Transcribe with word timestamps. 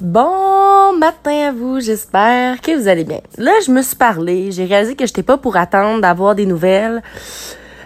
Bon 0.00 0.96
matin 0.96 1.48
à 1.48 1.52
vous, 1.52 1.80
j'espère 1.80 2.60
que 2.60 2.70
vous 2.70 2.86
allez 2.86 3.02
bien. 3.02 3.18
Là, 3.36 3.50
je 3.66 3.72
me 3.72 3.82
suis 3.82 3.96
parlé, 3.96 4.52
j'ai 4.52 4.64
réalisé 4.64 4.94
que 4.94 5.04
j'étais 5.04 5.24
pas 5.24 5.38
pour 5.38 5.56
attendre 5.56 6.00
d'avoir 6.00 6.36
des 6.36 6.46
nouvelles 6.46 7.02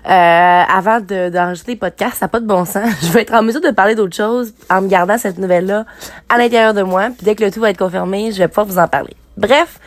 euh, 0.04 0.10
avant 0.10 1.00
de, 1.00 1.30
d'enregistrer 1.30 1.72
les 1.72 1.78
podcasts, 1.78 2.16
ça 2.18 2.26
n'a 2.26 2.28
pas 2.28 2.40
de 2.40 2.46
bon 2.46 2.66
sens. 2.66 2.86
Je 3.02 3.10
vais 3.12 3.22
être 3.22 3.32
en 3.32 3.42
mesure 3.42 3.62
de 3.62 3.70
parler 3.70 3.94
d'autre 3.94 4.14
chose 4.14 4.52
en 4.68 4.82
me 4.82 4.88
gardant 4.88 5.16
cette 5.16 5.38
nouvelle-là 5.38 5.86
à 6.28 6.36
l'intérieur 6.36 6.74
de 6.74 6.82
moi, 6.82 7.04
puis 7.16 7.24
dès 7.24 7.34
que 7.34 7.44
le 7.44 7.50
tout 7.50 7.60
va 7.60 7.70
être 7.70 7.78
confirmé, 7.78 8.30
je 8.30 8.38
vais 8.38 8.48
pouvoir 8.48 8.66
vous 8.66 8.78
en 8.78 8.88
parler. 8.88 9.16
Bref, 9.38 9.80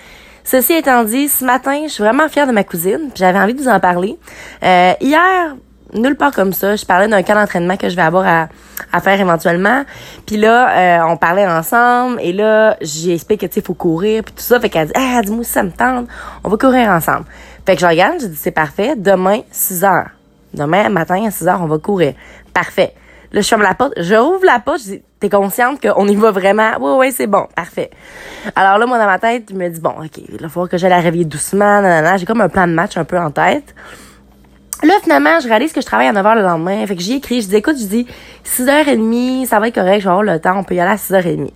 ceci 0.43 0.73
étant 0.73 1.03
dit, 1.03 1.29
ce 1.29 1.45
matin, 1.45 1.83
je 1.83 1.89
suis 1.89 2.03
vraiment 2.03 2.27
fière 2.27 2.47
de 2.47 2.53
ma 2.53 2.63
cousine, 2.63 3.11
j'avais 3.13 3.37
envie 3.37 3.53
de 3.53 3.61
vous 3.61 3.69
en 3.69 3.79
parler. 3.79 4.17
Euh, 4.63 4.93
hier, 4.99 5.55
nulle 5.93 6.15
part 6.15 6.31
comme 6.31 6.53
ça. 6.53 6.75
Je 6.75 6.85
parlais 6.85 7.07
d'un 7.07 7.23
cas 7.23 7.35
d'entraînement 7.35 7.77
que 7.77 7.89
je 7.89 7.95
vais 7.95 8.01
avoir 8.01 8.25
à, 8.27 8.47
à 8.91 9.01
faire 9.01 9.19
éventuellement. 9.19 9.83
Puis 10.25 10.37
là, 10.37 10.69
euh, 10.69 11.05
on 11.07 11.17
parlait 11.17 11.47
ensemble 11.47 12.19
et 12.21 12.33
là, 12.33 12.77
j'ai 12.81 13.13
expliqué 13.13 13.47
que 13.47 13.53
tu 13.53 13.59
sais, 13.59 13.65
faut 13.65 13.73
courir 13.73 14.23
puis 14.23 14.33
tout 14.33 14.43
ça. 14.43 14.59
Fait 14.59 14.69
qu'elle 14.69 14.87
dit, 14.87 14.93
ah, 14.95 15.21
dis-moi 15.23 15.43
ça 15.43 15.63
me 15.63 15.71
tente, 15.71 16.07
on 16.43 16.49
va 16.49 16.57
courir 16.57 16.89
ensemble. 16.89 17.25
Fait 17.65 17.75
que 17.75 17.81
je 17.81 17.87
regarde, 17.87 18.19
je 18.21 18.27
dis, 18.27 18.35
c'est 18.35 18.51
parfait. 18.51 18.95
Demain, 18.95 19.41
6 19.51 19.83
heures. 19.83 20.09
Demain 20.53 20.89
matin 20.89 21.25
à 21.25 21.31
6 21.31 21.47
heures, 21.47 21.61
on 21.61 21.67
va 21.67 21.77
courir. 21.77 22.13
Parfait. 22.53 22.93
Là, 23.31 23.41
je 23.41 23.47
ferme 23.47 23.63
la 23.63 23.73
porte, 23.73 23.93
je 23.97 24.15
rouvre 24.15 24.45
la 24.45 24.59
porte, 24.59 24.79
je 24.79 24.91
dis, 24.91 25.03
t'es 25.19 25.29
consciente 25.29 25.81
qu'on 25.81 26.07
y 26.07 26.15
va 26.15 26.31
vraiment? 26.31 26.71
Oui, 26.79 26.91
oui, 26.99 27.11
c'est 27.11 27.27
bon, 27.27 27.47
parfait. 27.53 27.89
Alors 28.55 28.77
là, 28.77 28.85
moi, 28.85 28.97
dans 28.97 29.07
ma 29.07 29.19
tête, 29.19 29.47
je 29.49 29.55
me 29.55 29.67
dis, 29.67 29.81
bon, 29.81 29.89
OK, 29.89 30.17
il 30.17 30.41
va 30.41 30.47
falloir 30.47 30.69
que 30.69 30.77
j'aille 30.77 30.91
la 30.91 31.01
réveiller 31.01 31.25
doucement. 31.25 31.81
J'ai 32.17 32.25
comme 32.25 32.39
un 32.39 32.47
plan 32.47 32.65
de 32.65 32.71
match 32.71 32.95
un 32.95 33.03
peu 33.03 33.17
en 33.17 33.31
tête. 33.31 33.75
Là, 34.83 34.93
finalement, 35.01 35.39
je 35.39 35.47
réalise 35.47 35.71
que 35.71 35.81
je 35.81 35.85
travaille 35.85 36.07
à 36.07 36.13
9h 36.13 36.35
le 36.35 36.41
lendemain. 36.41 36.85
Fait 36.85 36.95
que 36.95 37.01
j'y 37.01 37.13
écris, 37.13 37.41
je 37.41 37.47
dis, 37.47 37.55
écoute, 37.55 37.77
je 37.79 37.85
dis, 37.85 38.07
6h30, 38.45 39.45
ça 39.45 39.59
va 39.59 39.69
être 39.69 39.75
correct, 39.75 39.99
je 40.01 40.05
vais 40.05 40.11
avoir 40.11 40.23
le 40.23 40.39
temps, 40.39 40.57
on 40.59 40.63
peut 40.63 40.75
y 40.75 40.79
aller 40.79 40.91
à 40.91 40.95
6h30. 40.95 41.49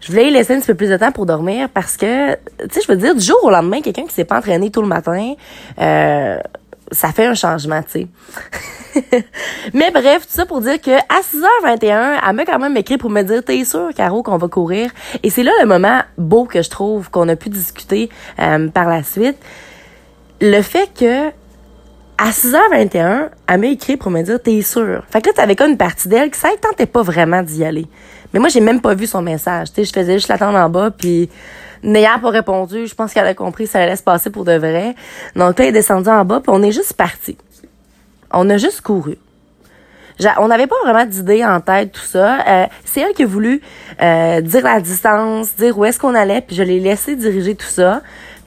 Je 0.00 0.06
voulais 0.08 0.28
y 0.28 0.30
laisser 0.30 0.54
un 0.54 0.58
petit 0.58 0.68
peu 0.68 0.74
plus 0.74 0.88
de 0.88 0.96
temps 0.96 1.12
pour 1.12 1.26
dormir 1.26 1.68
parce 1.68 1.96
que, 1.96 2.32
tu 2.34 2.40
sais, 2.72 2.80
je 2.80 2.90
veux 2.90 2.98
dire, 2.98 3.14
du 3.14 3.20
jour 3.20 3.38
au 3.42 3.50
lendemain, 3.50 3.82
quelqu'un 3.82 4.04
qui 4.04 4.14
s'est 4.14 4.24
pas 4.24 4.38
entraîné 4.38 4.70
tout 4.70 4.80
le 4.80 4.88
matin, 4.88 5.34
euh, 5.78 6.38
ça 6.90 7.12
fait 7.12 7.26
un 7.26 7.34
changement, 7.34 7.82
tu 7.82 7.90
sais. 7.90 8.06
Mais 9.74 9.90
bref, 9.90 10.26
tout 10.26 10.32
ça 10.32 10.46
pour 10.46 10.60
dire 10.60 10.80
que 10.80 10.90
à 10.90 11.20
6h21, 11.20 12.18
elle 12.26 12.34
m'a 12.34 12.44
quand 12.44 12.58
même 12.58 12.76
écrit 12.76 12.98
pour 12.98 13.10
me 13.10 13.22
dire 13.22 13.44
T'es 13.44 13.64
sûr, 13.64 13.90
Caro, 13.94 14.22
qu'on 14.22 14.38
va 14.38 14.48
courir? 14.48 14.90
Et 15.22 15.30
c'est 15.30 15.42
là 15.42 15.52
le 15.60 15.66
moment 15.66 16.00
beau 16.18 16.44
que 16.44 16.62
je 16.62 16.70
trouve 16.70 17.10
qu'on 17.10 17.28
a 17.28 17.36
pu 17.36 17.50
discuter 17.50 18.08
euh, 18.40 18.68
par 18.68 18.88
la 18.88 19.02
suite. 19.02 19.36
Le 20.40 20.62
fait 20.62 20.90
que 20.98 21.30
à 22.22 22.32
6h21, 22.32 23.30
elle 23.48 23.60
m'a 23.60 23.66
écrit 23.68 23.96
pour 23.96 24.10
me 24.10 24.20
dire 24.20 24.40
T'es 24.42 24.60
sûr? 24.60 25.02
Fait 25.10 25.22
que 25.22 25.28
là, 25.28 25.32
t'avais 25.34 25.56
comme 25.56 25.70
une 25.70 25.78
partie 25.78 26.06
d'elle 26.06 26.30
qui 26.30 26.38
ça 26.38 26.50
tentait 26.60 26.84
pas 26.84 27.02
vraiment 27.02 27.42
d'y 27.42 27.64
aller. 27.64 27.86
Mais 28.32 28.40
moi, 28.40 28.50
j'ai 28.50 28.60
même 28.60 28.82
pas 28.82 28.94
vu 28.94 29.06
son 29.06 29.22
message. 29.22 29.68
Je 29.74 29.84
faisais 29.84 30.14
juste 30.14 30.28
l'attendre 30.28 30.58
en 30.58 30.68
bas, 30.68 30.90
puis 30.90 31.30
n'ayant 31.82 32.18
pas 32.20 32.28
répondu, 32.28 32.86
je 32.86 32.94
pense 32.94 33.14
qu'elle 33.14 33.26
a 33.26 33.32
compris 33.32 33.64
que 33.64 33.70
ça 33.70 33.80
allait 33.80 33.96
se 33.96 34.02
passer 34.02 34.28
pour 34.28 34.44
de 34.44 34.52
vrai. 34.52 34.94
Donc 35.34 35.58
là, 35.58 35.64
elle 35.64 35.70
est 35.70 35.72
descendue 35.72 36.10
en 36.10 36.26
bas, 36.26 36.40
puis 36.40 36.52
on 36.54 36.62
est 36.62 36.72
juste 36.72 36.92
parti. 36.92 37.38
On 38.30 38.50
a 38.50 38.58
juste 38.58 38.82
couru. 38.82 39.16
On 40.38 40.48
n'avait 40.48 40.66
pas 40.66 40.76
vraiment 40.84 41.06
d'idée 41.06 41.42
en 41.42 41.60
tête, 41.60 41.92
tout 41.92 42.00
ça. 42.02 42.46
Euh, 42.46 42.66
c'est 42.84 43.00
elle 43.00 43.14
qui 43.14 43.22
a 43.22 43.26
voulu 43.26 43.62
euh, 44.02 44.42
dire 44.42 44.62
la 44.62 44.80
distance, 44.80 45.56
dire 45.56 45.78
où 45.78 45.86
est-ce 45.86 45.98
qu'on 45.98 46.14
allait, 46.14 46.42
puis 46.42 46.54
je 46.54 46.62
l'ai 46.62 46.80
laissé 46.80 47.16
diriger 47.16 47.54
tout 47.54 47.66
ça. 47.66 48.02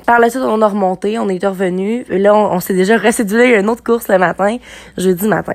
Par 0.05 0.19
la 0.19 0.29
suite, 0.29 0.43
on 0.43 0.61
a 0.61 0.67
remonté, 0.67 1.17
on 1.17 1.29
est 1.29 1.45
revenu. 1.45 2.05
Là, 2.09 2.35
on, 2.35 2.59
s'est 2.59 2.73
déjà 2.73 2.97
resédulé 2.97 3.59
une 3.59 3.69
autre 3.69 3.83
course 3.83 4.07
le 4.09 4.17
matin, 4.17 4.57
jeudi 4.97 5.27
matin. 5.27 5.53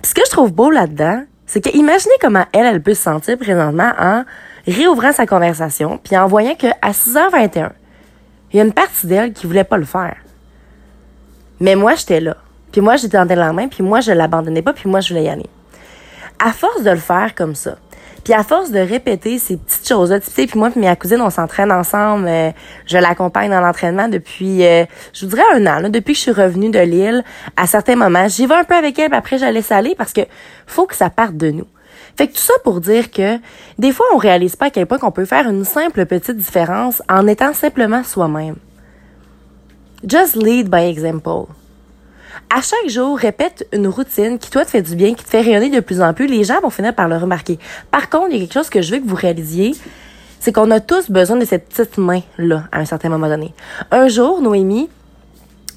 Puis 0.00 0.10
ce 0.10 0.14
que 0.14 0.22
je 0.26 0.30
trouve 0.30 0.52
beau 0.52 0.70
là-dedans, 0.70 1.22
c'est 1.46 1.60
que 1.60 1.70
imaginez 1.76 2.14
comment 2.20 2.44
elle, 2.52 2.66
elle 2.66 2.82
peut 2.82 2.94
se 2.94 3.02
sentir 3.02 3.38
présentement 3.38 3.92
en 3.98 4.24
réouvrant 4.66 5.12
sa 5.12 5.26
conversation, 5.26 5.98
puis 6.02 6.16
en 6.16 6.26
voyant 6.26 6.54
qu'à 6.54 6.74
6h21, 6.82 7.70
il 8.52 8.56
y 8.56 8.60
a 8.60 8.64
une 8.64 8.72
partie 8.72 9.06
d'elle 9.06 9.32
qui 9.32 9.46
voulait 9.46 9.64
pas 9.64 9.78
le 9.78 9.84
faire. 9.84 10.16
Mais 11.60 11.76
moi, 11.76 11.94
j'étais 11.94 12.20
là. 12.20 12.36
Puis 12.72 12.80
moi, 12.80 12.96
j'étais 12.96 13.16
dans 13.16 13.28
la 13.28 13.52
main, 13.52 13.68
puis 13.68 13.82
moi, 13.82 14.00
je 14.00 14.12
l'abandonnais 14.12 14.62
pas, 14.62 14.72
puis 14.72 14.88
moi, 14.88 15.00
je 15.00 15.10
voulais 15.10 15.24
y 15.24 15.28
aller. 15.28 15.48
À 16.44 16.52
force 16.52 16.82
de 16.82 16.90
le 16.90 16.96
faire 16.96 17.34
comme 17.34 17.54
ça, 17.54 17.76
puis 18.24 18.32
à 18.32 18.42
force 18.42 18.70
de 18.70 18.78
répéter 18.78 19.38
ces 19.38 19.56
petites 19.56 19.86
choses-là, 19.86 20.20
tu 20.20 20.30
sais, 20.30 20.46
puis 20.46 20.58
moi 20.58 20.70
puis 20.70 20.80
ma 20.80 20.94
cousine, 20.96 21.20
on 21.20 21.30
s'entraîne 21.30 21.72
ensemble. 21.72 22.26
Euh, 22.28 22.50
je 22.86 22.98
l'accompagne 22.98 23.50
dans 23.50 23.60
l'entraînement 23.60 24.08
depuis, 24.08 24.64
euh, 24.64 24.84
je 25.12 25.26
vous 25.26 25.34
dirais 25.34 25.46
un 25.54 25.66
an, 25.66 25.80
là, 25.80 25.88
depuis 25.88 26.12
que 26.12 26.18
je 26.18 26.22
suis 26.22 26.32
revenue 26.32 26.70
de 26.70 26.78
Lille. 26.78 27.24
À 27.56 27.66
certains 27.66 27.96
moments, 27.96 28.28
j'y 28.28 28.46
vais 28.46 28.54
un 28.54 28.64
peu 28.64 28.74
avec 28.74 28.98
elle, 28.98 29.08
puis 29.08 29.18
après, 29.18 29.38
je 29.38 29.44
la 29.44 29.52
laisse 29.52 29.72
aller 29.72 29.94
parce 29.96 30.12
que 30.12 30.22
faut 30.66 30.86
que 30.86 30.94
ça 30.94 31.10
parte 31.10 31.36
de 31.36 31.50
nous. 31.50 31.66
Fait 32.16 32.28
que 32.28 32.32
tout 32.32 32.40
ça 32.40 32.54
pour 32.62 32.80
dire 32.80 33.10
que 33.10 33.38
des 33.78 33.92
fois, 33.92 34.06
on 34.14 34.18
réalise 34.18 34.56
pas 34.56 34.66
à 34.66 34.70
quel 34.70 34.86
point 34.86 34.98
qu'on 34.98 35.12
peut 35.12 35.24
faire 35.24 35.48
une 35.48 35.64
simple 35.64 36.04
petite 36.06 36.36
différence 36.36 37.02
en 37.08 37.26
étant 37.26 37.54
simplement 37.54 38.04
soi-même. 38.04 38.56
Just 40.06 40.36
lead 40.36 40.68
by 40.68 40.84
example 40.88 41.46
à 42.54 42.60
chaque 42.60 42.88
jour, 42.88 43.18
répète 43.18 43.66
une 43.72 43.88
routine 43.88 44.38
qui, 44.38 44.50
toi, 44.50 44.64
te 44.64 44.70
fait 44.70 44.82
du 44.82 44.94
bien, 44.94 45.14
qui 45.14 45.24
te 45.24 45.30
fait 45.30 45.40
rayonner 45.40 45.70
de 45.70 45.80
plus 45.80 46.00
en 46.00 46.12
plus. 46.12 46.26
Les 46.26 46.44
gens 46.44 46.60
vont 46.60 46.70
finir 46.70 46.94
par 46.94 47.08
le 47.08 47.16
remarquer. 47.16 47.58
Par 47.90 48.10
contre, 48.10 48.28
il 48.30 48.34
y 48.34 48.36
a 48.36 48.40
quelque 48.40 48.54
chose 48.54 48.70
que 48.70 48.82
je 48.82 48.92
veux 48.92 49.00
que 49.00 49.08
vous 49.08 49.16
réalisiez. 49.16 49.74
C'est 50.40 50.52
qu'on 50.52 50.70
a 50.70 50.80
tous 50.80 51.10
besoin 51.10 51.36
de 51.36 51.44
cette 51.44 51.68
petite 51.68 51.98
main-là, 51.98 52.64
à 52.72 52.80
un 52.80 52.84
certain 52.84 53.08
moment 53.08 53.28
donné. 53.28 53.54
Un 53.90 54.08
jour, 54.08 54.42
Noémie, 54.42 54.88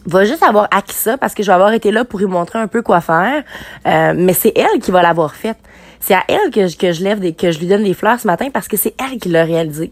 va 0.06 0.24
juste 0.26 0.44
avoir 0.44 0.68
acquis 0.72 0.96
ça 0.96 1.18
parce 1.18 1.34
que 1.34 1.44
je 1.44 1.48
vais 1.48 1.54
avoir 1.54 1.74
été 1.74 1.92
là 1.92 2.06
pour 2.06 2.20
lui 2.20 2.28
montrer 2.28 2.60
un 2.60 2.68
peu 2.68 2.82
quoi 2.82 3.02
faire. 3.02 3.44
Euh, 3.86 4.14
mais 4.16 4.34
c'est 4.34 4.54
elle 4.56 4.80
qui 4.80 4.92
va 4.92 5.02
l'avoir 5.02 5.36
faite. 5.36 5.58
C'est 6.00 6.14
à 6.14 6.24
elle 6.28 6.52
que 6.52 6.68
je, 6.68 6.78
que 6.78 6.92
je 6.92 7.04
lève 7.04 7.20
des, 7.20 7.34
que 7.34 7.52
je 7.52 7.60
lui 7.60 7.68
donne 7.68 7.84
des 7.84 7.94
fleurs 7.94 8.20
ce 8.20 8.28
matin 8.28 8.50
parce 8.54 8.68
que 8.68 8.78
c'est 8.78 8.94
elle 9.00 9.18
qui 9.18 9.30
l'a 9.30 9.44
réalisé. 9.44 9.90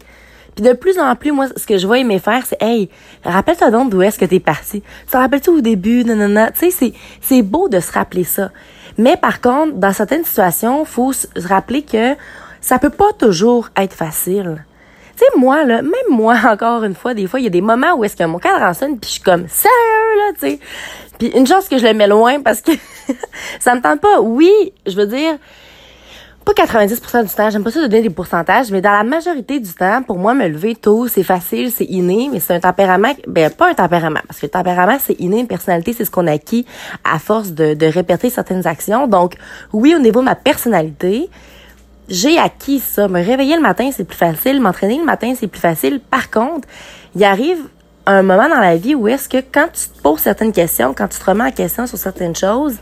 Puis 0.54 0.64
de 0.64 0.72
plus 0.72 0.98
en 0.98 1.14
plus, 1.16 1.32
moi, 1.32 1.46
ce 1.56 1.66
que 1.66 1.78
je 1.78 1.86
vois 1.86 1.98
aimer 1.98 2.18
faire, 2.18 2.44
c'est, 2.46 2.60
hey, 2.60 2.88
rappelle-toi 3.24 3.70
donc 3.70 3.90
d'où 3.90 4.02
est-ce 4.02 4.18
que 4.18 4.24
t'es 4.24 4.40
parti. 4.40 4.82
Tu 4.82 5.12
te 5.12 5.16
rappelles-tu 5.16 5.50
au 5.50 5.60
début, 5.60 6.04
non. 6.04 6.46
Tu 6.52 6.58
sais, 6.58 6.70
c'est, 6.70 6.92
c'est 7.20 7.42
beau 7.42 7.68
de 7.68 7.80
se 7.80 7.92
rappeler 7.92 8.24
ça. 8.24 8.50
Mais 8.96 9.16
par 9.16 9.40
contre, 9.40 9.74
dans 9.74 9.92
certaines 9.92 10.24
situations, 10.24 10.84
faut 10.84 11.12
se 11.12 11.26
rappeler 11.48 11.82
que 11.82 12.14
ça 12.60 12.78
peut 12.78 12.90
pas 12.90 13.12
toujours 13.18 13.68
être 13.76 13.94
facile. 13.94 14.64
Tu 15.16 15.20
sais, 15.20 15.38
moi, 15.38 15.64
là, 15.64 15.82
même 15.82 15.92
moi, 16.10 16.36
encore 16.48 16.84
une 16.84 16.94
fois, 16.94 17.14
des 17.14 17.26
fois, 17.26 17.40
il 17.40 17.44
y 17.44 17.46
a 17.46 17.50
des 17.50 17.60
moments 17.60 17.94
où 17.94 18.04
est-ce 18.04 18.16
que 18.16 18.24
mon 18.24 18.38
cadre 18.38 18.74
sonne, 18.74 18.98
puis 18.98 19.08
je 19.08 19.14
suis 19.14 19.22
comme, 19.22 19.48
sérieux, 19.48 20.16
là, 20.18 20.32
tu 20.34 20.40
sais? 20.40 20.60
Puis 21.18 21.28
une 21.28 21.46
chance 21.46 21.68
que 21.68 21.78
je 21.78 21.86
le 21.86 21.94
mets 21.94 22.08
loin 22.08 22.40
parce 22.40 22.60
que 22.60 22.72
ça 23.60 23.74
me 23.74 23.80
tente 23.80 24.00
pas. 24.00 24.20
Oui, 24.20 24.72
je 24.86 24.96
veux 24.96 25.06
dire, 25.06 25.38
pas 26.44 26.52
90% 26.52 27.24
du 27.24 27.30
temps, 27.30 27.50
j'aime 27.50 27.64
pas 27.64 27.70
ça 27.70 27.80
donner 27.80 28.02
des 28.02 28.10
pourcentages, 28.10 28.70
mais 28.70 28.80
dans 28.80 28.92
la 28.92 29.04
majorité 29.04 29.60
du 29.60 29.72
temps, 29.72 30.02
pour 30.02 30.18
moi, 30.18 30.34
me 30.34 30.46
lever 30.46 30.74
tôt, 30.74 31.08
c'est 31.08 31.22
facile, 31.22 31.70
c'est 31.70 31.86
inné, 31.86 32.28
mais 32.32 32.40
c'est 32.40 32.54
un 32.54 32.60
tempérament, 32.60 33.12
ben 33.26 33.50
pas 33.50 33.70
un 33.70 33.74
tempérament, 33.74 34.20
parce 34.26 34.40
que 34.40 34.46
le 34.46 34.50
tempérament, 34.50 34.98
c'est 35.00 35.18
inné, 35.20 35.40
une 35.40 35.46
personnalité, 35.46 35.94
c'est 35.94 36.04
ce 36.04 36.10
qu'on 36.10 36.26
acquis 36.26 36.66
à 37.02 37.18
force 37.18 37.52
de, 37.52 37.74
de 37.74 37.86
répéter 37.86 38.30
certaines 38.30 38.66
actions. 38.66 39.06
Donc, 39.06 39.36
oui, 39.72 39.94
au 39.96 40.00
niveau 40.00 40.20
de 40.20 40.26
ma 40.26 40.34
personnalité, 40.34 41.30
j'ai 42.08 42.38
acquis 42.38 42.80
ça. 42.80 43.08
Me 43.08 43.24
réveiller 43.24 43.56
le 43.56 43.62
matin, 43.62 43.90
c'est 43.92 44.04
plus 44.04 44.16
facile. 44.16 44.60
M'entraîner 44.60 44.98
le 44.98 45.04
matin, 45.04 45.32
c'est 45.38 45.46
plus 45.46 45.60
facile. 45.60 46.00
Par 46.00 46.30
contre, 46.30 46.68
il 47.16 47.24
arrive 47.24 47.58
un 48.06 48.22
moment 48.22 48.48
dans 48.48 48.60
la 48.60 48.76
vie 48.76 48.94
où 48.94 49.08
est-ce 49.08 49.28
que 49.28 49.38
quand 49.38 49.68
tu 49.72 49.88
te 49.88 50.02
poses 50.02 50.20
certaines 50.20 50.52
questions, 50.52 50.92
quand 50.94 51.08
tu 51.08 51.18
te 51.18 51.24
remets 51.24 51.44
en 51.44 51.50
question 51.50 51.86
sur 51.86 51.96
certaines 51.96 52.36
choses, 52.36 52.76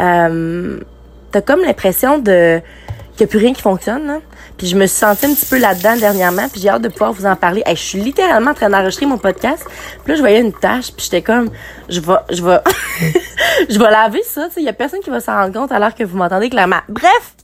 euh, 0.00 0.80
t'as 1.30 1.40
comme 1.40 1.60
l'impression 1.60 2.18
de 2.18 2.60
qu'il 3.16 3.26
n'y 3.26 3.30
a 3.30 3.30
plus 3.30 3.38
rien 3.38 3.52
qui 3.52 3.62
fonctionne. 3.62 4.06
Là. 4.06 4.20
Puis 4.56 4.66
je 4.66 4.76
me 4.76 4.86
suis 4.86 4.98
sentie 4.98 5.26
un 5.26 5.34
petit 5.34 5.46
peu 5.46 5.58
là-dedans 5.58 5.96
dernièrement, 5.96 6.48
puis 6.48 6.60
j'ai 6.60 6.68
hâte 6.68 6.82
de 6.82 6.88
pouvoir 6.88 7.12
vous 7.12 7.26
en 7.26 7.36
parler. 7.36 7.62
je 7.66 7.74
suis 7.74 8.00
littéralement 8.00 8.52
en 8.52 8.54
train 8.54 8.70
d'enregistrer 8.70 9.06
mon 9.06 9.18
podcast. 9.18 9.64
Puis 9.66 10.12
là, 10.12 10.14
je 10.14 10.20
voyais 10.20 10.40
une 10.40 10.52
tâche, 10.52 10.92
puis 10.92 11.04
j'étais 11.04 11.22
comme, 11.22 11.50
je 11.88 12.00
vais, 12.00 12.12
je 12.30 12.42
vais, 12.42 12.58
je 13.68 13.78
vais 13.78 13.90
laver 13.90 14.22
ça. 14.22 14.48
Il 14.56 14.62
y 14.62 14.68
a 14.68 14.72
personne 14.72 15.00
qui 15.00 15.10
va 15.10 15.20
s'en 15.20 15.32
rendre 15.32 15.52
compte 15.52 15.72
alors 15.72 15.94
que 15.94 16.04
vous 16.04 16.16
m'entendez 16.16 16.50
clairement. 16.50 16.80
Bref, 16.88 17.34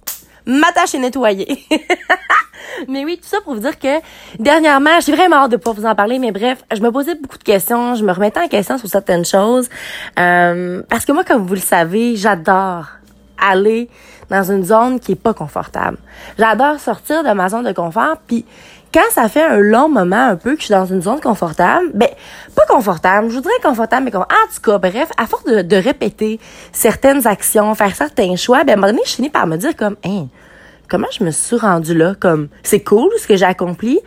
ma 0.46 0.70
tâche 0.72 0.94
est 0.94 0.98
nettoyée. 0.98 1.64
mais 2.88 3.04
oui, 3.04 3.18
tout 3.20 3.28
ça 3.28 3.38
pour 3.42 3.54
vous 3.54 3.60
dire 3.60 3.78
que 3.78 4.00
dernièrement, 4.38 5.00
j'ai 5.04 5.14
vraiment 5.14 5.36
hâte 5.36 5.52
de 5.52 5.56
pouvoir 5.56 5.76
vous 5.76 5.86
en 5.86 5.94
parler. 5.94 6.18
Mais 6.18 6.32
bref, 6.32 6.64
je 6.72 6.80
me 6.80 6.90
posais 6.90 7.14
beaucoup 7.16 7.38
de 7.38 7.44
questions, 7.44 7.94
je 7.94 8.04
me 8.04 8.12
remettais 8.12 8.40
en 8.40 8.48
question 8.48 8.78
sur 8.78 8.88
certaines 8.88 9.24
choses. 9.24 9.68
Euh, 10.18 10.82
parce 10.88 11.04
que 11.04 11.12
moi, 11.12 11.24
comme 11.24 11.46
vous 11.46 11.54
le 11.54 11.60
savez, 11.60 12.16
j'adore 12.16 12.86
aller 13.40 13.88
dans 14.30 14.42
une 14.44 14.64
zone 14.64 15.00
qui 15.00 15.12
est 15.12 15.22
pas 15.22 15.34
confortable. 15.34 15.98
J'adore 16.38 16.78
sortir 16.78 17.24
de 17.24 17.30
ma 17.30 17.48
zone 17.48 17.64
de 17.64 17.72
confort, 17.72 18.16
puis 18.26 18.44
quand 18.92 19.08
ça 19.10 19.28
fait 19.28 19.42
un 19.42 19.58
long 19.58 19.88
moment 19.88 20.28
un 20.28 20.36
peu 20.36 20.54
que 20.54 20.60
je 20.60 20.66
suis 20.66 20.74
dans 20.74 20.86
une 20.86 21.02
zone 21.02 21.20
confortable, 21.20 21.90
ben 21.94 22.08
pas 22.54 22.66
confortable, 22.66 23.28
je 23.30 23.36
voudrais 23.36 23.52
confortable, 23.62 24.04
mais 24.04 24.16
en 24.16 24.22
tout 24.22 24.60
cas, 24.62 24.78
bref, 24.78 25.10
à 25.16 25.26
force 25.26 25.44
de, 25.44 25.76
répéter 25.76 26.40
certaines 26.72 27.26
actions, 27.26 27.74
faire 27.74 27.94
certains 27.94 28.36
choix, 28.36 28.64
ben 28.64 28.72
à 28.72 28.72
un 28.74 28.76
moment 28.76 28.92
donné, 28.92 29.02
je 29.04 29.12
finis 29.12 29.30
par 29.30 29.46
me 29.46 29.56
dire 29.56 29.76
comme, 29.76 29.96
hein, 30.04 30.26
comment 30.88 31.08
je 31.16 31.24
me 31.24 31.30
suis 31.30 31.56
rendu 31.56 31.94
là, 31.94 32.14
comme 32.18 32.48
c'est 32.62 32.80
cool 32.80 33.10
ce 33.20 33.26
que 33.26 33.36
j'ai 33.36 33.44
accompli, 33.44 34.00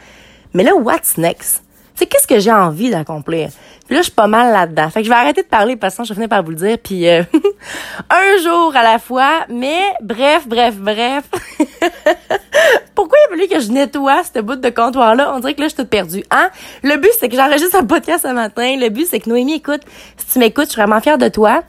mais 0.54 0.64
là, 0.64 0.76
what's 0.76 1.18
next? 1.18 1.64
sais, 1.96 2.06
qu'est-ce 2.06 2.28
que 2.28 2.40
j'ai 2.40 2.52
envie 2.52 2.90
d'accomplir? 2.90 3.50
Puis 3.86 3.96
là, 3.96 4.02
je 4.02 4.06
suis 4.06 4.12
pas 4.12 4.28
mal 4.28 4.52
là-dedans. 4.52 4.90
Fait 4.90 5.02
que 5.02 5.06
je 5.06 5.10
vais 5.10 5.16
arrêter 5.16 5.44
de 5.44 5.48
parler 5.48 5.76
parce 5.76 5.96
que 5.96 6.04
je 6.04 6.14
vais 6.14 6.28
par 6.28 6.44
vous 6.44 6.52
le 6.52 6.58
dire. 6.58 6.78
Puis 6.82 7.08
euh, 7.08 7.24
un 8.10 8.42
jour 8.44 8.76
à 8.76 8.84
la 8.84 9.00
fois. 9.00 9.46
Mais 9.50 9.82
bref, 10.02 10.48
bref, 10.48 10.76
bref. 10.76 11.24
pourquoi 12.96 13.18
il 13.20 13.26
a 13.26 13.30
fallu 13.30 13.48
que 13.48 13.60
je 13.60 13.72
nettoie 13.72 14.24
cette 14.24 14.46
bout 14.46 14.56
de 14.56 14.70
comptoir-là? 14.70 15.34
On 15.36 15.40
dirait 15.40 15.54
que 15.54 15.62
là, 15.62 15.68
je 15.68 15.74
suis 15.74 15.78
toute 15.78 15.90
perdue. 15.90 16.24
Hein? 16.32 16.50
Le 16.84 16.98
but, 16.98 17.12
c'est 17.20 17.30
que 17.30 17.36
j'enregistre 17.36 17.76
un 17.76 17.86
podcast 17.86 18.26
ce 18.28 18.34
matin. 18.34 18.76
Le 18.78 18.90
but, 18.90 19.08
c'est 19.10 19.20
que 19.20 19.30
Noémie 19.30 19.56
écoute. 19.56 19.82
Si 20.18 20.34
tu 20.34 20.40
m'écoutes, 20.40 20.66
je 20.66 20.72
suis 20.72 20.82
vraiment 20.82 21.02
fière 21.02 21.18
de 21.18 21.28
toi. 21.28 21.64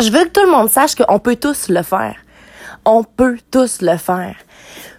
Je 0.00 0.10
veux 0.10 0.24
que 0.24 0.30
tout 0.30 0.42
le 0.42 0.50
monde 0.50 0.70
sache 0.70 0.94
qu'on 0.94 1.18
peut 1.18 1.36
tous 1.36 1.68
le 1.68 1.82
faire. 1.82 2.16
On 2.84 3.02
peut 3.04 3.38
tous 3.50 3.82
le 3.82 3.96
faire. 3.96 4.36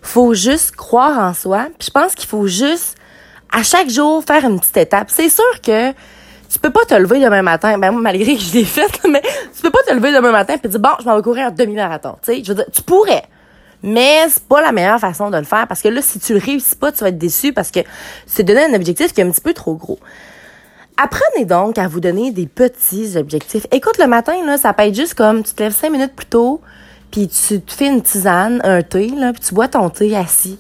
Faut 0.02 0.34
juste 0.34 0.76
croire 0.76 1.18
en 1.20 1.34
soi. 1.34 1.68
Je 1.82 1.90
pense 1.90 2.16
qu'il 2.16 2.28
faut 2.28 2.48
juste, 2.48 2.98
à 3.52 3.64
chaque 3.64 3.90
jour, 3.90 4.24
faire 4.24 4.44
une 4.44 4.60
petite 4.60 4.78
étape. 4.78 5.10
C'est 5.10 5.30
sûr 5.30 5.62
que 5.62 5.94
tu 6.50 6.60
peux 6.60 6.72
pas 6.72 6.84
te 6.86 6.96
lever 6.96 7.20
demain 7.20 7.42
matin, 7.42 7.78
ben 7.78 7.92
malgré 7.92 8.36
que 8.36 8.42
je 8.42 8.54
l'ai 8.54 8.66
fait, 8.66 8.90
mais 9.10 9.22
tu 9.56 9.62
peux 9.62 9.70
pas 9.70 9.84
te 9.88 9.94
lever 9.94 10.12
demain 10.12 10.32
matin 10.32 10.56
et 10.62 10.68
dire 10.68 10.80
bon, 10.80 10.90
je 11.00 11.06
m'en 11.06 11.16
vais 11.16 11.22
courir 11.22 11.48
un 11.48 11.52
demi-marathon. 11.52 12.16
Tu 12.24 12.34
sais, 12.34 12.44
je 12.44 12.50
veux 12.50 12.56
dire, 12.56 12.66
tu 12.72 12.82
pourrais. 12.82 13.24
Mais 13.82 14.28
c'est 14.28 14.44
pas 14.44 14.62
la 14.62 14.72
meilleure 14.72 15.00
façon 15.00 15.30
de 15.30 15.38
le 15.38 15.46
faire 15.46 15.68
parce 15.68 15.82
que 15.82 15.88
là, 15.88 16.02
si 16.02 16.20
tu 16.20 16.34
le 16.34 16.40
réussis 16.40 16.76
pas, 16.76 16.92
tu 16.92 17.00
vas 17.00 17.10
être 17.10 17.18
déçu 17.18 17.54
parce 17.54 17.72
que 17.72 17.80
c'est 18.26 18.44
donner 18.44 18.66
un 18.66 18.74
objectif 18.74 19.14
qui 19.14 19.22
est 19.22 19.24
un 19.24 19.32
petit 19.32 19.42
peu 19.42 19.54
trop 19.54 19.76
gros. 19.76 20.00
Apprenez 20.98 21.46
donc 21.46 21.78
à 21.78 21.88
vous 21.88 22.02
donner 22.02 22.32
des 22.32 22.46
petits 22.46 23.16
objectifs. 23.16 23.66
Écoute, 23.72 23.98
le 24.00 24.08
matin, 24.08 24.34
là, 24.46 24.58
ça 24.58 24.74
peut 24.74 24.84
être 24.84 24.96
juste 24.96 25.14
comme 25.14 25.44
tu 25.44 25.54
te 25.54 25.64
lèves 25.64 25.74
cinq 25.74 25.92
minutes 25.92 26.14
plus 26.14 26.26
tôt, 26.26 26.60
puis 27.10 27.30
tu 27.30 27.62
te 27.62 27.72
fais 27.72 27.88
une 27.88 28.02
tisane, 28.02 28.60
un 28.66 28.82
thé, 28.82 29.08
là, 29.16 29.32
puis 29.32 29.42
tu 29.42 29.54
bois 29.54 29.70
ton 29.70 29.90
thé 29.90 30.14
assis. 30.18 30.60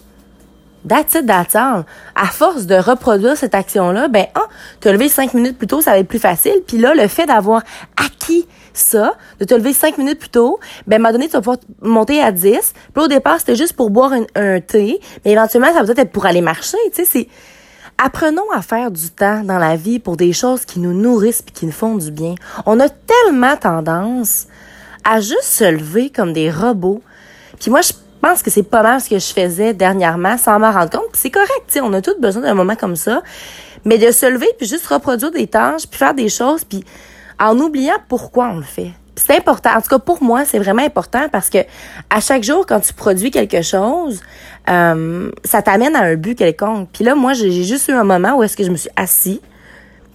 That's 0.87 1.15
it, 1.15 1.29
À 1.29 2.25
force 2.27 2.65
de 2.65 2.75
reproduire 2.75 3.35
cette 3.35 3.53
action-là, 3.53 4.07
ben, 4.07 4.27
ah, 4.35 4.47
te 4.79 4.87
lever 4.89 5.09
cinq 5.09 5.33
minutes 5.33 5.57
plus 5.57 5.67
tôt, 5.67 5.81
ça 5.81 5.91
va 5.91 5.99
être 5.99 6.07
plus 6.07 6.19
facile. 6.19 6.61
Puis 6.65 6.77
là, 6.77 6.93
le 6.93 7.07
fait 7.07 7.25
d'avoir 7.25 7.63
acquis 7.97 8.47
ça, 8.73 9.15
de 9.39 9.45
te 9.45 9.53
lever 9.53 9.73
cinq 9.73 9.97
minutes 9.97 10.19
plus 10.19 10.29
tôt, 10.29 10.59
ben, 10.87 11.01
m'a 11.01 11.11
donné, 11.11 11.27
tu 11.27 11.33
vas 11.33 11.41
pouvoir 11.41 11.57
monter 11.81 12.21
à 12.21 12.31
10. 12.31 12.73
Puis 12.93 13.03
au 13.03 13.07
départ, 13.07 13.39
c'était 13.39 13.55
juste 13.55 13.73
pour 13.73 13.89
boire 13.89 14.13
un, 14.13 14.61
thé. 14.61 15.01
Mais 15.25 15.31
éventuellement, 15.31 15.67
ça 15.67 15.81
va 15.81 15.85
peut-être 15.85 15.99
être 15.99 16.11
pour 16.11 16.25
aller 16.25 16.41
marcher. 16.41 16.77
Tu 16.93 17.03
sais, 17.03 17.05
c'est, 17.05 17.27
apprenons 17.97 18.49
à 18.53 18.61
faire 18.61 18.89
du 18.89 19.09
temps 19.09 19.43
dans 19.43 19.57
la 19.57 19.75
vie 19.75 19.99
pour 19.99 20.15
des 20.15 20.31
choses 20.31 20.63
qui 20.63 20.79
nous 20.79 20.93
nourrissent 20.93 21.41
puis 21.41 21.53
qui 21.53 21.65
nous 21.65 21.73
font 21.73 21.95
du 21.95 22.11
bien. 22.11 22.35
On 22.65 22.79
a 22.79 22.87
tellement 22.87 23.57
tendance 23.57 24.47
à 25.03 25.19
juste 25.19 25.43
se 25.43 25.69
lever 25.69 26.09
comme 26.09 26.31
des 26.31 26.49
robots. 26.49 27.01
Puis 27.59 27.69
moi, 27.69 27.81
je 27.81 27.91
pense 28.21 28.43
que 28.43 28.49
c'est 28.49 28.63
pas 28.63 28.83
mal 28.83 29.01
ce 29.01 29.09
que 29.09 29.19
je 29.19 29.33
faisais 29.33 29.73
dernièrement 29.73 30.37
sans 30.37 30.59
m'en 30.59 30.71
rendre 30.71 30.89
compte. 30.89 31.09
c'est 31.13 31.29
correct, 31.29 31.79
on 31.81 31.93
a 31.93 32.01
tous 32.01 32.19
besoin 32.19 32.41
d'un 32.43 32.53
moment 32.53 32.75
comme 32.75 32.95
ça. 32.95 33.21
Mais 33.85 33.97
de 33.97 34.11
se 34.11 34.25
lever 34.25 34.47
puis 34.57 34.67
juste 34.67 34.87
reproduire 34.87 35.31
des 35.31 35.47
tâches 35.47 35.87
puis 35.87 35.97
faire 35.97 36.13
des 36.13 36.27
choses 36.27 36.65
puis 36.65 36.83
en 37.39 37.57
oubliant 37.59 37.95
pourquoi 38.09 38.49
on 38.49 38.57
le 38.57 38.63
fait. 38.63 38.91
c'est 39.15 39.37
important. 39.37 39.69
En 39.75 39.81
tout 39.81 39.89
cas, 39.89 39.99
pour 39.99 40.21
moi, 40.21 40.43
c'est 40.45 40.59
vraiment 40.59 40.83
important 40.83 41.27
parce 41.31 41.49
que 41.49 41.59
à 42.09 42.19
chaque 42.19 42.43
jour, 42.43 42.65
quand 42.65 42.81
tu 42.81 42.93
produis 42.93 43.31
quelque 43.31 43.61
chose, 43.61 44.21
euh, 44.69 45.31
ça 45.45 45.61
t'amène 45.61 45.95
à 45.95 46.01
un 46.01 46.15
but 46.15 46.37
quelconque. 46.37 46.89
Puis 46.91 47.03
là, 47.03 47.15
moi, 47.15 47.33
j'ai 47.33 47.63
juste 47.63 47.87
eu 47.87 47.93
un 47.93 48.03
moment 48.03 48.37
où 48.37 48.43
est-ce 48.43 48.57
que 48.57 48.63
je 48.63 48.71
me 48.71 48.77
suis 48.77 48.89
assis, 48.95 49.41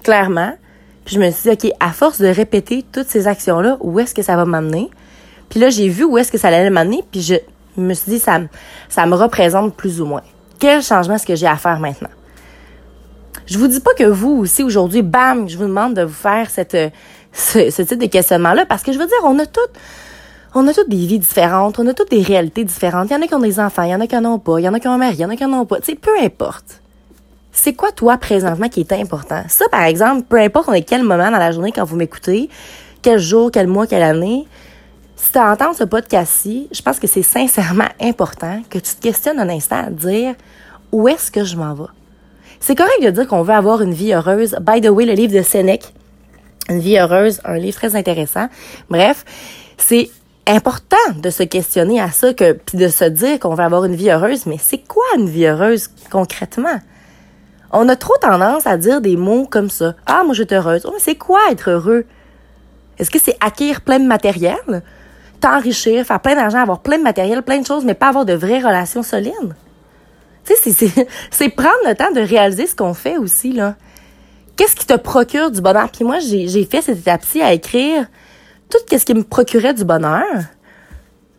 clairement. 0.02 0.52
Puis 1.04 1.16
je 1.16 1.20
me 1.20 1.30
suis 1.30 1.50
dit, 1.50 1.68
OK, 1.68 1.72
à 1.80 1.90
force 1.90 2.20
de 2.20 2.28
répéter 2.28 2.84
toutes 2.92 3.08
ces 3.08 3.26
actions-là, 3.26 3.76
où 3.80 3.98
est-ce 4.00 4.14
que 4.14 4.22
ça 4.22 4.36
va 4.36 4.44
m'amener? 4.44 4.90
Puis 5.50 5.60
là, 5.60 5.68
j'ai 5.68 5.88
vu 5.88 6.04
où 6.04 6.16
est-ce 6.18 6.32
que 6.32 6.38
ça 6.38 6.48
allait 6.48 6.70
m'amener, 6.70 7.04
puis 7.10 7.20
je, 7.20 7.34
je 7.76 7.82
me 7.82 7.94
suis 7.94 8.12
dit, 8.12 8.18
ça, 8.18 8.40
ça 8.88 9.06
me 9.06 9.14
représente 9.14 9.74
plus 9.74 10.00
ou 10.00 10.06
moins. 10.06 10.22
Quel 10.58 10.82
changement 10.82 11.14
est-ce 11.14 11.26
que 11.26 11.34
j'ai 11.34 11.46
à 11.46 11.56
faire 11.56 11.78
maintenant? 11.80 12.10
Je 13.46 13.58
vous 13.58 13.66
dis 13.66 13.80
pas 13.80 13.92
que 13.94 14.04
vous 14.04 14.30
aussi, 14.30 14.62
aujourd'hui, 14.62 15.02
bam, 15.02 15.48
je 15.48 15.58
vous 15.58 15.64
demande 15.64 15.94
de 15.94 16.02
vous 16.02 16.14
faire 16.14 16.48
cette, 16.48 16.76
ce, 17.32 17.82
type 17.82 17.98
de 17.98 18.06
questionnement-là, 18.06 18.64
parce 18.66 18.82
que 18.82 18.92
je 18.92 18.98
veux 18.98 19.06
dire, 19.06 19.16
on 19.24 19.38
a 19.38 19.46
toutes, 19.46 19.72
on 20.54 20.66
a 20.66 20.72
toutes 20.72 20.88
des 20.88 21.06
vies 21.06 21.18
différentes, 21.18 21.78
on 21.78 21.86
a 21.86 21.94
toutes 21.94 22.10
des 22.10 22.22
réalités 22.22 22.64
différentes. 22.64 23.10
Il 23.10 23.12
y 23.12 23.16
en 23.16 23.22
a 23.22 23.26
qui 23.26 23.34
ont 23.34 23.40
des 23.40 23.60
enfants, 23.60 23.82
il 23.82 23.90
y 23.90 23.94
en 23.94 24.00
a 24.00 24.06
qui 24.06 24.16
en 24.16 24.24
ont 24.24 24.38
pas, 24.38 24.58
il 24.60 24.64
y 24.64 24.68
en 24.68 24.74
a 24.74 24.80
qui 24.80 24.88
ont 24.88 24.92
un 24.92 24.98
mari, 24.98 25.16
il 25.16 25.20
y 25.20 25.24
en 25.24 25.30
a 25.30 25.36
qui 25.36 25.44
en 25.44 25.52
ont 25.52 25.66
pas. 25.66 25.80
Tu 25.80 25.92
sais, 25.92 25.94
peu 25.96 26.12
importe. 26.22 26.80
C'est 27.52 27.74
quoi, 27.74 27.92
toi, 27.92 28.16
présentement, 28.16 28.68
qui 28.68 28.80
est 28.80 28.92
important? 28.92 29.42
Ça, 29.48 29.66
par 29.70 29.82
exemple, 29.82 30.22
peu 30.28 30.38
importe 30.38 30.68
on 30.68 30.72
est 30.72 30.82
quel 30.82 31.02
moment 31.02 31.30
dans 31.30 31.38
la 31.38 31.52
journée 31.52 31.72
quand 31.72 31.84
vous 31.84 31.96
m'écoutez, 31.96 32.48
quel 33.02 33.18
jour, 33.18 33.50
quel 33.52 33.66
mois, 33.66 33.86
quelle 33.86 34.02
année, 34.02 34.46
si 35.24 35.32
tu 35.32 35.38
entends 35.38 35.72
ce 35.72 35.84
podcast-ci, 35.84 36.68
je 36.70 36.82
pense 36.82 37.00
que 37.00 37.06
c'est 37.06 37.22
sincèrement 37.22 37.88
important 37.98 38.60
que 38.68 38.78
tu 38.78 38.94
te 38.94 39.00
questionnes 39.00 39.40
un 39.40 39.48
instant 39.48 39.86
à 39.86 39.90
dire 39.90 40.34
où 40.92 41.08
est-ce 41.08 41.30
que 41.30 41.44
je 41.44 41.56
m'en 41.56 41.72
vais? 41.72 41.88
C'est 42.60 42.74
correct 42.74 43.02
de 43.02 43.08
dire 43.08 43.26
qu'on 43.26 43.42
veut 43.42 43.54
avoir 43.54 43.80
une 43.80 43.94
vie 43.94 44.12
heureuse. 44.12 44.54
By 44.60 44.82
the 44.82 44.90
way, 44.90 45.06
le 45.06 45.14
livre 45.14 45.32
de 45.34 45.42
Sénèque, 45.42 45.94
Une 46.68 46.78
vie 46.78 46.98
heureuse, 46.98 47.40
un 47.44 47.56
livre 47.56 47.76
très 47.76 47.96
intéressant. 47.96 48.48
Bref, 48.90 49.24
c'est 49.78 50.10
important 50.46 50.96
de 51.16 51.30
se 51.30 51.42
questionner 51.42 52.00
à 52.02 52.10
ça 52.10 52.34
que 52.34 52.52
puis 52.52 52.76
de 52.76 52.88
se 52.88 53.06
dire 53.06 53.38
qu'on 53.40 53.54
veut 53.54 53.64
avoir 53.64 53.86
une 53.86 53.94
vie 53.94 54.10
heureuse, 54.10 54.44
mais 54.44 54.58
c'est 54.58 54.86
quoi 54.86 55.04
une 55.16 55.30
vie 55.30 55.46
heureuse 55.46 55.88
concrètement? 56.10 56.80
On 57.72 57.88
a 57.88 57.96
trop 57.96 58.16
tendance 58.20 58.66
à 58.66 58.76
dire 58.76 59.00
des 59.00 59.16
mots 59.16 59.46
comme 59.50 59.70
ça. 59.70 59.94
Ah, 60.04 60.22
moi 60.22 60.34
je 60.34 60.42
suis 60.42 60.54
heureuse. 60.54 60.82
Oh, 60.84 60.90
mais 60.92 61.00
c'est 61.00 61.16
quoi 61.16 61.40
être 61.50 61.70
heureux? 61.70 62.04
Est-ce 62.98 63.10
que 63.10 63.18
c'est 63.18 63.36
acquérir 63.40 63.80
plein 63.80 63.98
de 63.98 64.06
matériel? 64.06 64.82
T'enrichir, 65.44 66.06
faire 66.06 66.20
plein 66.20 66.34
d'argent, 66.34 66.58
avoir 66.58 66.80
plein 66.80 66.96
de 66.96 67.02
matériel, 67.02 67.42
plein 67.42 67.58
de 67.58 67.66
choses, 67.66 67.84
mais 67.84 67.92
pas 67.92 68.08
avoir 68.08 68.24
de 68.24 68.32
vraies 68.32 68.60
relations 68.60 69.02
solides. 69.02 69.54
Tu 70.46 70.54
sais, 70.56 70.90
c'est 71.30 71.48
prendre 71.54 71.86
le 71.86 71.94
temps 71.94 72.10
de 72.12 72.20
réaliser 72.20 72.66
ce 72.66 72.74
qu'on 72.74 72.94
fait 72.94 73.18
aussi, 73.18 73.52
là. 73.52 73.76
Qu'est-ce 74.56 74.74
qui 74.74 74.86
te 74.86 74.96
procure 74.96 75.50
du 75.50 75.60
bonheur? 75.60 75.90
Puis 75.90 76.04
moi, 76.04 76.18
j'ai 76.20 76.64
fait 76.64 76.80
cette 76.80 76.98
étape-ci 76.98 77.42
à 77.42 77.52
écrire 77.52 78.06
tout 78.70 78.78
ce 78.90 79.04
qui 79.04 79.12
me 79.12 79.22
procurait 79.22 79.74
du 79.74 79.84
bonheur 79.84 80.24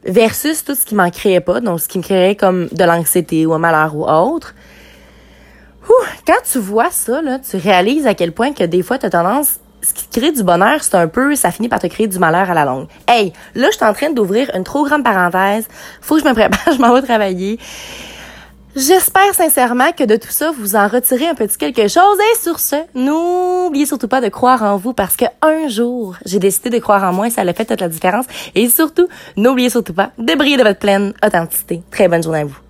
versus 0.03 0.63
tout 0.63 0.75
ce 0.75 0.85
qui 0.85 0.93
m'en 0.93 1.09
créait 1.09 1.39
pas, 1.39 1.59
donc 1.59 1.79
ce 1.79 1.87
qui 1.87 1.97
me 1.97 2.03
créait 2.03 2.35
comme 2.35 2.67
de 2.71 2.83
l'anxiété 2.83 3.47
ou 3.47 3.53
un 3.53 3.59
malheur 3.59 3.95
ou 3.95 4.05
autre. 4.07 4.53
quand 6.27 6.41
tu 6.51 6.59
vois 6.59 6.91
ça, 6.91 7.23
là, 7.23 7.39
tu 7.39 7.57
réalises 7.57 8.05
à 8.05 8.13
quel 8.13 8.33
point 8.33 8.53
que 8.53 8.65
des 8.65 8.83
fois, 8.83 8.99
tu 8.99 9.07
as 9.07 9.09
tendance 9.09 9.59
ce 9.85 9.93
qui 9.93 10.07
crée 10.07 10.31
du 10.31 10.43
bonheur, 10.43 10.83
c'est 10.83 10.95
un 10.95 11.07
peu, 11.07 11.35
ça 11.35 11.51
finit 11.51 11.69
par 11.69 11.79
te 11.79 11.87
créer 11.87 12.07
du 12.07 12.17
malheur 12.19 12.49
à 12.49 12.53
la 12.53 12.65
longue. 12.65 12.87
Hey, 13.07 13.33
là, 13.53 13.67
je 13.71 13.77
suis 13.77 13.85
en 13.85 13.93
train 13.93 14.09
d'ouvrir 14.09 14.49
une 14.55 14.63
trop 14.63 14.83
grande 14.83 15.03
parenthèse. 15.03 15.67
Faut 16.01 16.15
que 16.15 16.21
je 16.21 16.27
me 16.27 16.33
prépare, 16.33 16.59
je 16.73 16.79
m'en 16.79 16.93
vais 16.93 17.01
travailler. 17.01 17.59
J'espère 18.75 19.33
sincèrement 19.33 19.93
que 19.93 20.03
de 20.03 20.17
tout 20.17 20.31
ça, 20.31 20.51
vous 20.51 20.75
en 20.75 20.89
retirez 20.89 21.27
un 21.27 21.35
petit 21.35 21.57
quelque 21.57 21.87
chose. 21.87 22.17
Et 22.33 22.41
sur 22.41 22.59
ce, 22.59 22.75
n'oubliez 22.93 23.85
surtout 23.85 24.09
pas 24.09 24.19
de 24.19 24.27
croire 24.27 24.63
en 24.63 24.75
vous 24.75 24.91
parce 24.91 25.15
que 25.15 25.25
un 25.41 25.69
jour, 25.69 26.17
j'ai 26.25 26.39
décidé 26.39 26.69
de 26.69 26.79
croire 26.79 27.03
en 27.03 27.13
moi 27.13 27.27
et 27.27 27.29
ça 27.29 27.43
a 27.43 27.53
fait 27.53 27.63
toute 27.63 27.79
la 27.79 27.87
différence. 27.87 28.25
Et 28.53 28.67
surtout, 28.67 29.07
n'oubliez 29.37 29.69
surtout 29.69 29.93
pas 29.93 30.11
de 30.17 30.35
briller 30.35 30.57
de 30.57 30.63
votre 30.63 30.79
pleine 30.79 31.13
authenticité. 31.25 31.83
Très 31.89 32.09
bonne 32.09 32.23
journée 32.23 32.41
à 32.41 32.45
vous. 32.45 32.64